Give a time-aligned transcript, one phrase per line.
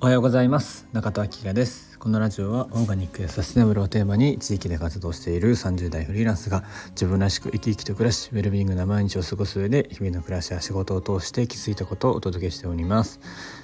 [0.00, 0.86] おはようございます。
[0.92, 1.98] 中田明です。
[1.98, 13.18] このラジオはオーガニックやサステナブルをテーマに地域で活動している30代フリーランスが自分らしく生き生きと暮らしウェルビングな毎日を過ごす上で日々の暮らしや仕事を通して気づいたことをお届けしております。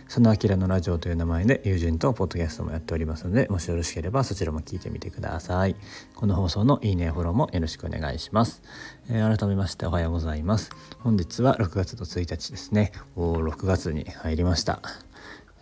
[0.08, 5.76] そのあきらのラジオという名前で友人とポッドキャストもやっておりますのでもしよろしければそちらも聞いてみてください。
[6.16, 8.60] この放送のいいねフォローもよろしくお願いします、
[9.08, 10.70] えー、改めましておはようございます。
[10.98, 12.90] 本日は6月の1日ですね。
[13.14, 14.82] お6月に入りました。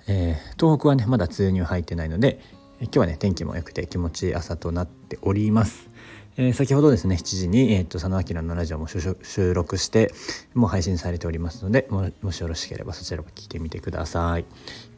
[0.07, 2.41] えー、東北はねまだ梅雨に入ってないので
[2.81, 5.89] 今日はね天気も良くて気持ちいい朝となっております。
[6.37, 10.15] えー、先ほどですね7時に、えーと、佐野明のラジオも収録して
[10.55, 14.47] もう配信されておりますのでももしよろしければそちらも聞いてみてください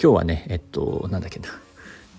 [0.00, 1.48] 今日はねえっとなんだっけな、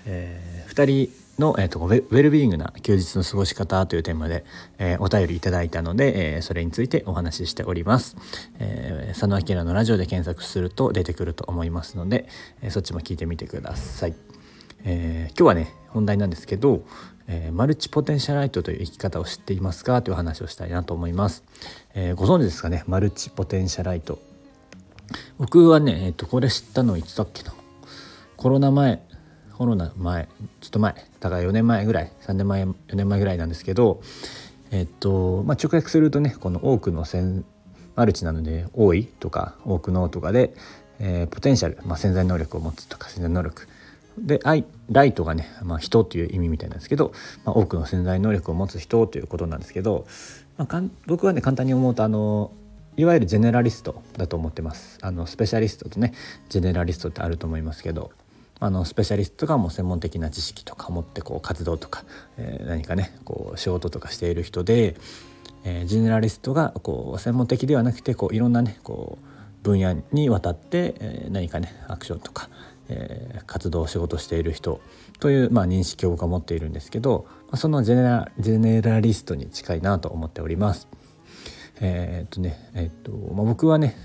[0.05, 4.45] えー、2人の、えーと、ウェルビーイングな休日の過ごし方というテーマで、
[4.77, 8.15] えー、お便りいただいたので、えー、それについてお話ししております、
[8.59, 12.27] えー、佐野明のラジオで検索すると出てくると思いますので、
[12.61, 14.15] えー、そっちも聞いてみてください、
[14.83, 16.83] えー、今日はね本題なんですけど、
[17.27, 21.43] えー、マルチポテンシャライトという生き方を知っていますかという話をしたいなと思います、
[21.93, 22.83] えー、ご存知ですかね？
[22.87, 24.19] マルチポテンシャライト。
[25.37, 27.53] 僕はね、えーとこれ知ったのいつだっけな？
[28.37, 29.01] コロナ前
[29.57, 30.27] コロナ前
[30.59, 34.01] ちょっと前だから4年前ぐらい3年前4年前ぐらいなんですけど
[34.71, 37.45] えっとまあ直訳するとねこの多くの線
[37.95, 40.53] マルチなので多いとか多くのとかで、
[40.99, 43.67] えー、ポテンシャル、まあ、潜在能力を持つとか潜在能力。
[44.17, 47.11] で愛ライトがね、まあ、人という意味みたいなんですけど、
[47.43, 50.07] まあ、多くの潜在能力を持つ人ということなんですけど、
[50.57, 52.51] まあ、かん僕はね簡単に思うとあの
[52.95, 54.99] いわゆるジェネラリストだと思ってます。
[55.01, 56.13] あのスペシャリストとね
[56.47, 58.11] ジェネラリストってあると思いますけど。
[58.59, 62.05] あのスペシャリストがもう専門的な知識とか持ってこう活動とか、
[62.37, 64.95] えー、何かねこう仕事とかしている人で、
[65.65, 72.49] えー、ジェネラリストがこう専門的ではなくてこういろんなねこう分野にわたって、えー、何かねアクションとか、
[72.87, 74.79] えー、活動仕事している人
[75.19, 80.87] という、まあ、認識を僕は持っているんですけど、まあ、そのジェネラジェネラリストに近いなと思っております。
[81.81, 83.97] えー、っとねえー、っとまあ、僕はね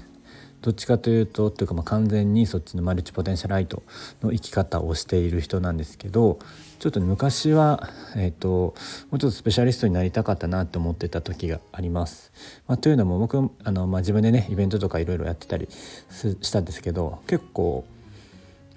[0.63, 3.83] どっちかというとというかま完全にそっちのマルチポテンシャライト
[4.23, 6.39] の生き方をしている人なんですけど
[6.81, 8.75] ちょっと昔は、えーと、も
[9.13, 12.33] うちょっとスペシャリストになりたかったなと思ってた時があります。
[12.67, 17.85] まあ、というのも僕あの、まあ、自分でねイベントとかいろいろやってたりしたんですけど結構、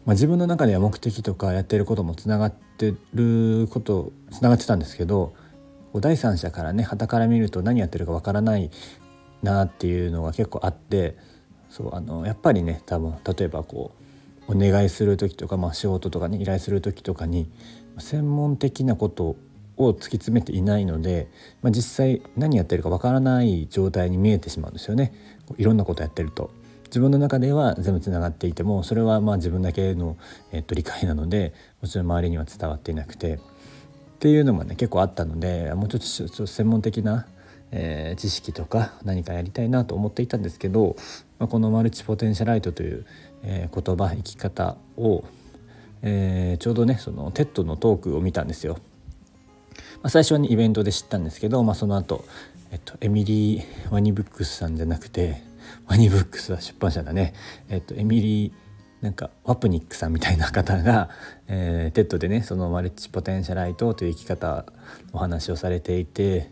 [0.05, 5.33] まあ、自分の中では目的とかやってることもつながってることつながってたんですけど
[5.95, 8.69] 第三者からね傍から見ると何やってるかわからない
[9.43, 11.15] なっていうのが結構あって。
[11.73, 13.95] そうあのやっぱりね多分例えばこ
[14.47, 17.49] うお願いする時とか、まあ、仕事とかに依頼する時とかに
[17.97, 19.35] 専門的なこと
[19.77, 21.29] を突き詰めていないので、
[21.63, 25.13] まあ、実際何やってるかわからない状態に見えてしまうんですよね
[25.57, 26.51] いろんなことやってると。
[26.85, 30.15] 自分の中では全部つながっていてもそれはまあ自分だけの、
[30.51, 33.39] えっと、理解なのでもちろん周りには伝わっていなくてっ
[34.19, 37.25] ていうのもね結構あったのでもうちょっと専門的な
[37.75, 40.95] えー、知識とか何かやりたいなと思っていたんですけど、
[41.39, 43.05] まあ、このマルチポテンシャライトという、
[43.41, 45.23] えー、言葉生き方を、
[46.03, 48.77] えー、ちょうどねその TED のトークを見たんですよ。
[50.03, 52.25] まあ、最初にイベントで知ったんですけど、まあ、その後、
[52.71, 55.41] えっとエミリー・ワニブックスさんじゃなくて
[55.87, 57.33] ワニブックスは出版社だね、
[57.69, 58.51] えっと、エミリー
[59.01, 61.09] なんかワプニックさんみたいな方が、
[61.47, 64.65] えー、 TED でねそのマルチポテンシャライトという生き方
[65.11, 66.51] お話をされていて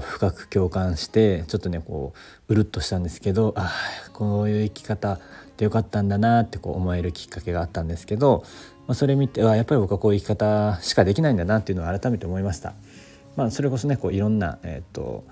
[0.00, 2.14] 深く共感してちょっとねこ
[2.48, 3.72] ううるっとしたんですけどあ
[4.06, 5.20] あこういう生き方
[5.56, 8.44] でよかったんだなってこう思えるきっかけがあったんですけど、
[8.86, 12.74] まあ、それ見てはやっぱり僕はこういう生き方しかできないんだなっていうのを改めて思いました。
[13.36, 15.24] まあ、それこそねこういろんな、えーと、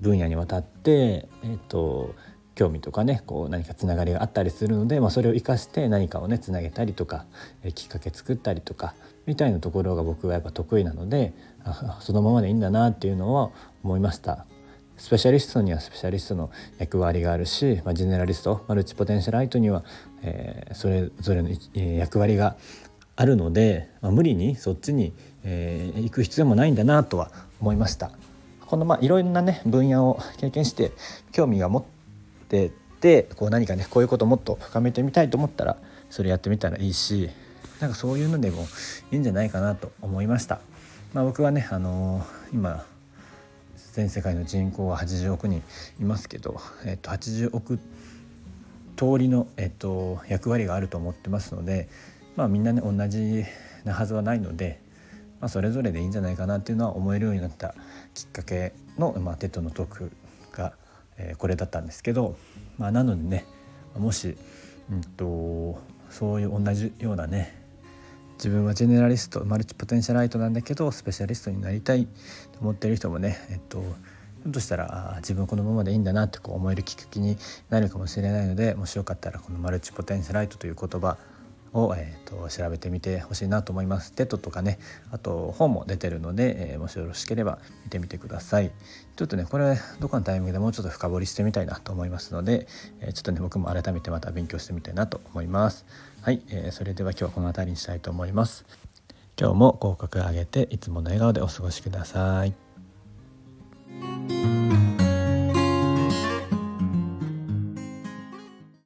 [0.00, 2.14] 分野にわたって、えーと
[2.54, 7.24] 興味とかねこう何かつながりがあったりするので、まあ、それを生かして何かをねつなげたりとか、
[7.62, 8.94] えきっかけ作ったりとか
[9.26, 11.32] みたいなところが僕はやっぱ得意なので
[12.00, 13.50] そのままでいいんだなっていうのは
[13.82, 14.46] 思いました。
[14.98, 19.84] スペシャリストにはスペシャリストの役割があるし、まあ、ジェネラリストマルチポテンシャライトには、
[20.22, 22.56] えー、それぞれの、えー、役割が
[23.16, 25.12] あるので、まあ、無理にそっちに、
[25.42, 28.12] えー、行く必要もないんだなとは思いました。
[28.66, 30.92] このまあいろいろなね分野を経験して
[31.32, 32.01] 興味が持って
[33.02, 35.76] てこう何かねこういうことをもっと深めてみたいと思ったら
[36.10, 37.30] それやってみたらいいし
[37.80, 38.66] なんかそういうのでも
[39.10, 40.60] いいんじゃないかなと思いました。
[41.12, 42.86] まあ、僕はね、あのー、今
[43.92, 45.62] 全世界の人口は80億人
[46.00, 47.78] いますけど、えっと、80億
[48.96, 51.88] 通りの、えっと、役割があると思ってますので、
[52.36, 53.44] まあ、みんなね同じ
[53.84, 54.80] なはずはないので、
[55.40, 57.74] まあ、それぞれでいいんじゃないかなっていうのは思えるようになった
[58.14, 60.12] きっかけの、まあ、 TED のトーク
[60.52, 60.72] が
[61.18, 62.36] えー、これだったんですけど、
[62.78, 63.44] まあ、なのでね
[63.96, 64.36] もし、
[64.90, 65.80] うんと、
[66.10, 67.60] そういう同じようなね
[68.34, 72.06] 自分はジェネラリストマルチポテンシャライトなんだけどスペシャリストになりたい
[72.52, 77.36] と思ってる人もねえっとひょっとしたら自分このままでいいんだなってこう思えるきっかけに
[77.70, 81.18] なるかもしれないのでもしよかったらこのマルチポテンシャライトという言葉
[81.72, 84.12] を、えーと、調べてみてほしいなと思います。
[84.12, 84.78] TED とかね
[85.10, 88.70] あと本も出てるので、えー、もしよろしければ見てみてください。
[89.16, 92.66] ちょっとねこれどこのタイミングでもうちょっと深掘りしてみたいなと思いますので、
[93.00, 95.84] えー、ちょっとね僕も改めてまた勉強してみたいなと思います。
[96.20, 98.64] はい、えー、それでは今日はこの辺りにしたいと思います。
[99.38, 102.61] 今日も合格上げていつもの笑顔でお過ごしください。